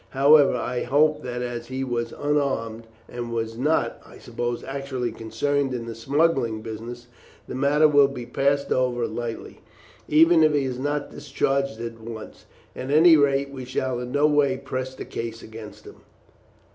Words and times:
However, 0.17 0.55
I 0.55 0.81
hope 0.81 1.21
that 1.21 1.43
as 1.43 1.67
he 1.67 1.83
was 1.83 2.11
unarmed, 2.11 2.87
and 3.07 3.31
was 3.31 3.55
not, 3.55 4.01
I 4.03 4.17
suppose, 4.17 4.63
actually 4.63 5.11
concerned 5.11 5.75
in 5.75 5.85
the 5.85 5.93
smuggling 5.93 6.63
business, 6.63 7.05
the 7.47 7.53
matter 7.53 7.87
will 7.87 8.07
be 8.07 8.25
passed 8.25 8.71
over 8.71 9.05
lightly, 9.05 9.61
even 10.07 10.43
if 10.43 10.53
he 10.53 10.65
is 10.65 10.79
not 10.79 11.11
discharged 11.11 11.79
at 11.79 11.99
once. 11.99 12.47
At 12.75 12.89
any 12.89 13.15
rate, 13.15 13.51
we 13.51 13.63
shall 13.63 13.99
in 13.99 14.11
no 14.11 14.25
way 14.25 14.57
press 14.57 14.95
the 14.95 15.05
case 15.05 15.43
against 15.43 15.85
him." 15.85 15.97